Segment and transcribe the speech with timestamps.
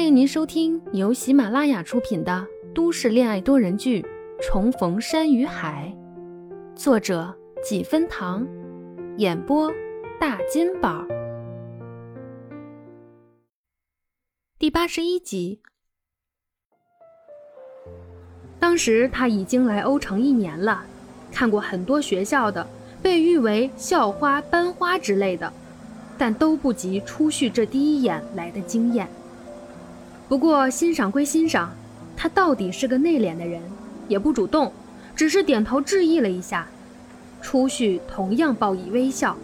[0.00, 4.00] 欢迎您收听由喜马拉雅出品的都市恋爱多人剧
[4.42, 5.94] 《重逢山与海》，
[6.74, 8.48] 作者几分糖，
[9.18, 9.70] 演播
[10.18, 11.04] 大金宝，
[14.58, 15.60] 第八十一集。
[18.58, 20.82] 当时他已经来欧城一年了，
[21.30, 22.66] 看过很多学校的
[23.02, 25.52] 被誉为校花、班花之类的，
[26.16, 29.06] 但都不及初旭这第一眼来的惊艳。
[30.30, 31.72] 不过欣赏归欣赏，
[32.16, 33.60] 他到底是个内敛的人，
[34.06, 34.72] 也不主动，
[35.16, 36.68] 只是点头致意了一下。
[37.42, 39.36] 初旭同样报以微笑。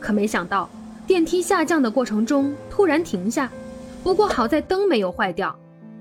[0.00, 0.68] 可没想到
[1.06, 3.48] 电梯下降的过程中突然停下，
[4.02, 5.56] 不过好在灯没有坏掉，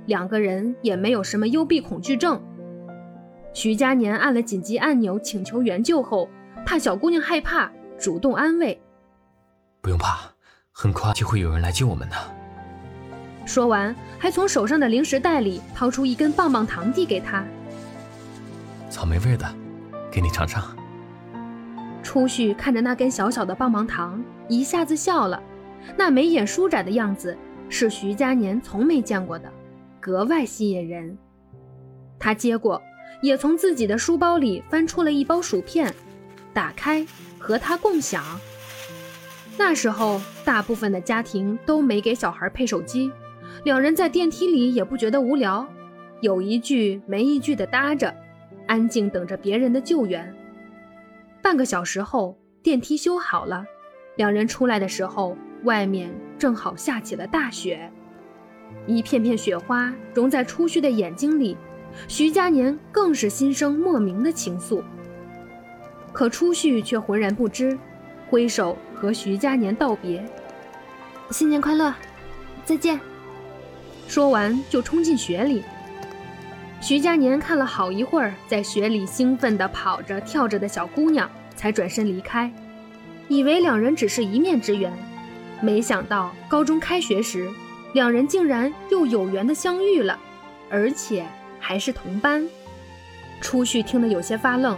[0.08, 2.41] 两个人也没有什么幽闭恐惧症。
[3.54, 6.28] 徐佳年按了紧急按钮请求援救后，
[6.66, 8.82] 怕小姑娘害怕，主动安慰
[9.82, 10.32] ：“不用怕，
[10.72, 12.16] 很快就会有人来救我们的。”
[13.46, 17.44] 说完，还从手上的零食袋里掏出一根棒棒糖递给他。
[18.90, 19.46] 草莓味的，
[20.12, 20.76] 给你尝尝。
[22.02, 25.41] 初旭看着那根小小的棒棒糖，一下子笑了，
[25.98, 27.35] 那眉眼舒展的样子
[27.70, 29.52] 是徐佳年从没见过的，
[30.00, 31.18] 格外吸引人。
[32.20, 32.82] 他接过，
[33.22, 35.94] 也从自己的书包里翻出了一包薯片，
[36.54, 37.05] 打开
[37.40, 38.24] 和他共享。
[39.57, 43.12] 那时候，大部分的家庭都没给小孩配手机。
[43.63, 45.68] 两人在电梯里也不觉得无聊，
[46.21, 48.13] 有一句没一句的搭着，
[48.68, 50.34] 安静等着别人的救援。
[51.41, 53.63] 半个小时后，电梯修好了，
[54.18, 57.91] 两人出来的时候，外面正好下起了大雪，
[58.87, 61.55] 一片片雪花融在初旭的眼睛里，
[62.07, 64.81] 徐佳年更是心生莫名的情愫。
[66.12, 67.78] 可初旭却浑然不知，
[68.29, 70.23] 挥手和徐佳年道别
[71.31, 71.94] ：“新年快乐，
[72.66, 73.00] 再见。”
[74.07, 75.63] 说完就冲进雪里。
[76.81, 82.51] 徐佳年看了好一会儿，在雪里兴奋地跑着跳着的小姑娘，才转身离开，
[83.29, 84.91] 以为两人只是一面之缘，
[85.61, 87.50] 没想到高中开学时，
[87.94, 90.19] 两人竟然又有缘的相遇了，
[90.69, 91.25] 而且
[91.57, 92.45] 还是同班。
[93.39, 94.78] 初旭听得有些发愣，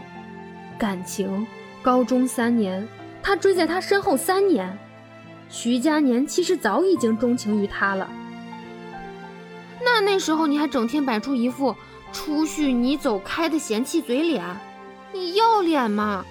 [0.77, 1.45] 感情，
[1.81, 2.88] 高中三年，
[3.23, 4.77] 他追在她身后三年，
[5.50, 8.07] 徐佳年其实早已经钟情于他了。
[9.85, 11.75] 那那时候你还整天摆出一副
[12.12, 14.44] 出去你走开的嫌弃嘴脸，
[15.13, 16.25] 你要脸吗？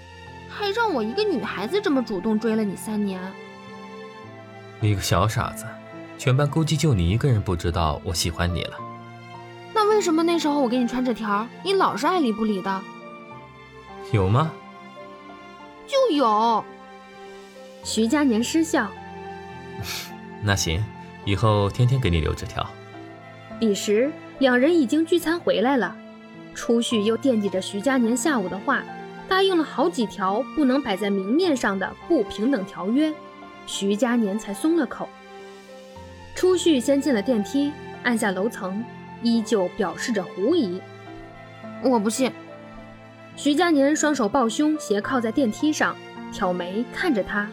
[0.50, 3.20] 还让我一个女孩子这么主动追了你三年。
[4.80, 5.64] 你个小傻子，
[6.18, 8.76] 全班估计就你一个人不知道我喜欢你了。
[9.72, 12.82] 那为什么那时候我给你传纸条，你老是爱理不理的？
[14.12, 14.52] 有吗？
[15.86, 16.64] 就有。
[17.82, 18.86] 徐佳年失笑。
[20.42, 20.84] 那行，
[21.24, 22.64] 以后天天给你留纸条。
[23.58, 25.96] 彼时，两人已经聚餐回来了。
[26.54, 28.82] 初旭又惦记着徐佳年下午的话，
[29.28, 33.12] 答应了好几条不能摆在明面上的不平等条约，
[33.66, 35.08] 徐佳年才松了口。
[36.34, 37.72] 初旭先进了电梯，
[38.02, 38.84] 按下楼层，
[39.22, 40.80] 依旧表示着狐疑。
[41.82, 42.30] 我不信。
[43.36, 45.96] 徐佳年双手抱胸，斜靠在电梯上，
[46.32, 47.48] 挑眉看着他。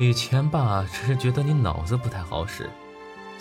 [0.00, 2.68] 以前吧，只是觉得你脑子不太好使。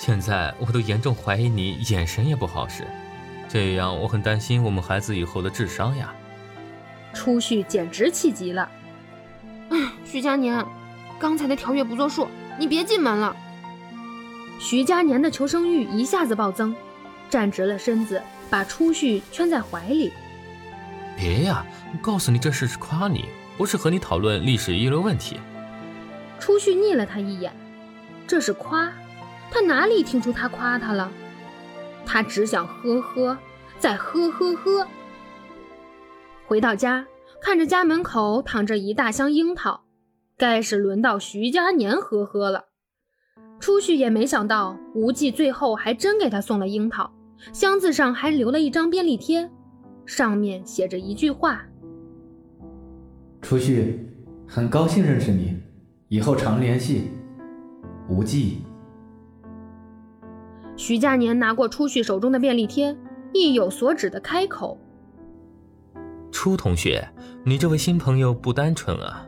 [0.01, 2.88] 现在我都严重怀疑你眼神也不好使，
[3.47, 6.12] 这样我很担心我们孩子以后的智商呀。
[7.13, 8.67] 初旭简直气急了。
[9.69, 10.66] 哎，徐佳年，
[11.19, 13.35] 刚才的条约不作数，你别进门了。
[14.59, 16.75] 徐佳年的求生欲一下子暴增，
[17.29, 18.19] 站直了身子，
[18.50, 20.12] 把初旭圈在怀里。
[21.16, 21.63] 别呀，
[22.01, 23.25] 告诉你这事是夸你，
[23.56, 25.39] 不是和你讨论历史遗留问题。
[26.39, 27.53] 初旭睨了他一眼，
[28.25, 28.91] 这是夸。
[29.51, 31.12] 他哪里听出他夸他了？
[32.06, 33.38] 他只想呵呵，
[33.78, 34.88] 再呵呵呵。
[36.47, 37.06] 回到家，
[37.41, 39.84] 看着家门口躺着一大箱樱桃，
[40.38, 42.69] 该是轮到徐佳年呵呵了。
[43.59, 47.13] 出去也没想到，无忌最后还真给他送了樱桃，
[47.53, 49.51] 箱子上还留了一张便利贴，
[50.06, 51.63] 上面写着一句话
[53.42, 54.09] ：“初旭，
[54.48, 55.59] 很高兴认识你，
[56.07, 57.12] 以后常联系。”
[58.09, 58.63] 无忌。
[60.81, 62.98] 徐佳年拿过初旭手中的便利贴，
[63.33, 64.80] 意有所指的开口
[66.33, 67.07] ：“初同学，
[67.45, 69.24] 你这位新朋友不单纯啊。”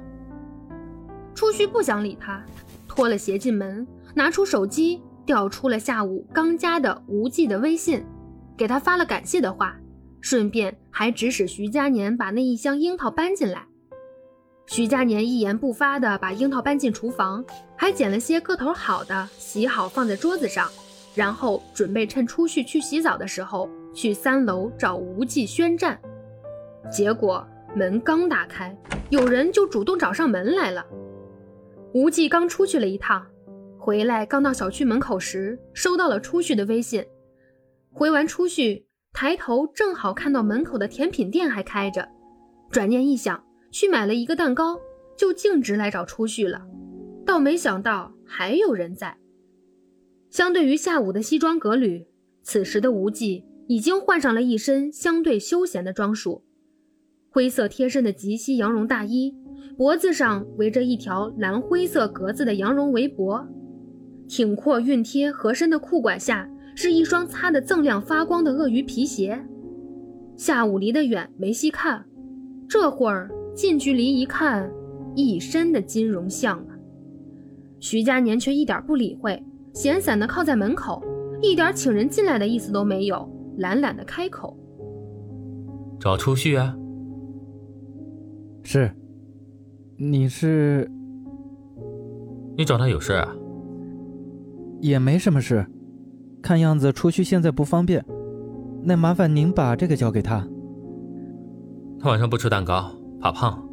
[1.36, 2.44] 初旭不想理他，
[2.88, 3.86] 脱了鞋进门，
[4.16, 8.04] 拿出手机，调出了下午刚加的无忌的微信，
[8.58, 9.78] 给他发了感谢的话，
[10.22, 13.68] 顺便还指使徐佳年把那一箱樱桃搬进来。
[14.66, 17.46] 徐佳年一言不发地把樱桃搬进厨房，
[17.78, 20.68] 还捡了些个头好的洗好放在桌子上，
[21.16, 26.00] 然后准备趁初旭去洗澡的时候去三楼找无忌宣战。
[26.92, 27.46] 结果
[27.76, 28.76] 门刚打开，
[29.10, 30.86] 有人就主动找上门来了。
[31.94, 33.26] 无忌刚出去了一趟，
[33.78, 37.06] 回来刚到小区门口时，收到了初旭的微信。
[37.92, 42.10] 回完初旭，抬头正好看到门口的甜品店还开着，
[42.70, 43.44] 转念一想。
[43.72, 44.80] 去买了一个蛋糕，
[45.18, 46.62] 就径直来找初旭了。
[47.26, 49.18] 倒没想到还有人在。
[50.34, 52.08] 相对于下午的西装革履，
[52.42, 56.42] 此时的无忌已经换上了一身相对休闲的装束：
[57.30, 59.38] 灰色贴身的及膝羊绒大衣，
[59.78, 63.48] 脖子上围着一条蓝灰色格子的羊绒围脖，
[64.28, 69.40] 挺阔熨贴合身的裤管下是一双擦得锃亮发光的鳄鱼皮鞋。
[70.36, 72.04] 下午离得远没细看，
[72.68, 73.30] 这会儿。
[73.54, 74.68] 近距离一看，
[75.14, 76.74] 一身的金融像啊！
[77.80, 79.40] 徐佳年却一点不理会，
[79.74, 81.04] 闲散的靠在门口，
[81.42, 83.28] 一点请人进来的意思都没有，
[83.58, 84.56] 懒懒的开口
[86.00, 86.78] ：“找初旭啊？
[88.64, 88.92] 是，
[89.98, 90.90] 你是？
[92.56, 93.36] 你找他有事啊？
[94.80, 95.66] 也没什么事，
[96.42, 98.06] 看样子初旭现在不方便，
[98.84, 100.48] 那麻烦您把这个交给他。
[102.00, 102.92] 他晚上不吃蛋糕。”
[103.24, 103.66] 怕胖，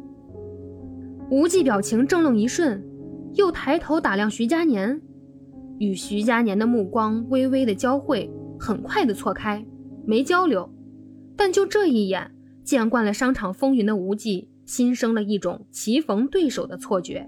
[1.29, 2.81] 无忌表情怔愣一瞬，
[3.33, 5.01] 又抬头打量徐佳年，
[5.81, 8.29] 与徐佳年的目光微微的交汇，
[8.59, 9.65] 很快的错开，
[10.05, 10.71] 没交流。
[11.35, 12.29] 但就这一眼，
[12.63, 17.27] 见惯了商场风云的无忌，心生了一种棋逢对手的错觉，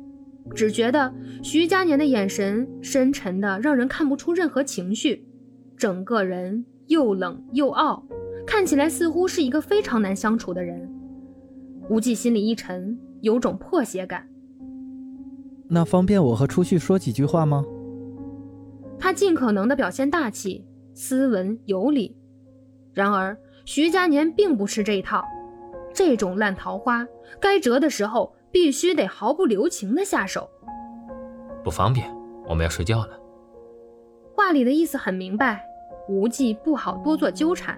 [0.53, 1.11] 只觉得
[1.41, 5.25] 徐佳年的眼神深沉的让人看不出任何情绪，
[5.75, 8.05] 整个人又冷又傲，
[8.45, 10.87] 看起来似乎是一个非常难相处的人。
[11.89, 14.27] 无忌心里一沉，有种破鞋感。
[15.69, 17.65] 那方便我和初旭说几句话吗？
[18.99, 22.15] 他尽可能的表现大气、斯文有礼。
[22.93, 25.23] 然而徐佳年并不吃这一套，
[25.93, 27.05] 这种烂桃花，
[27.39, 30.49] 该折的时候必须得毫不留情的下手。
[31.63, 32.13] 不方便，
[32.47, 33.19] 我们要睡觉了。
[34.35, 35.63] 话里的意思很明白，
[36.09, 37.77] 无忌不好多做纠缠，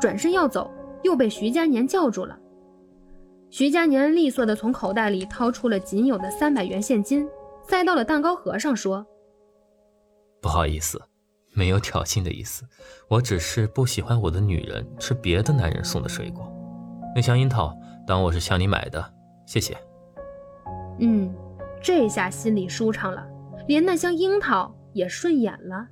[0.00, 0.70] 转身要走，
[1.02, 2.38] 又被徐佳年叫住了。
[3.50, 7.28] 徐佳年利索地从口袋里掏出了仅有的三百元现金，
[7.68, 9.06] 塞到了蛋糕盒上，说
[10.42, 11.00] ：“不好意思，
[11.54, 12.66] 没有挑衅的意思，
[13.08, 16.52] 我只是不喜欢我的女人吃别的男人送的水果。
[17.14, 17.72] 那箱樱桃，
[18.04, 19.14] 当我是向你买的，
[19.46, 19.76] 谢谢。”
[20.98, 21.32] 嗯，
[21.80, 23.24] 这下心里舒畅了，
[23.68, 25.86] 连那箱樱桃也顺眼了。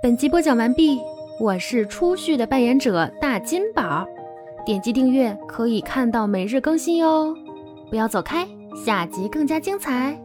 [0.00, 1.00] 本集播讲完毕，
[1.40, 4.04] 我是初旭的扮演者大金宝，
[4.66, 7.32] 点击订阅可以看到每日更新哟，
[7.88, 8.44] 不要走开，
[8.84, 10.20] 下集更加精彩。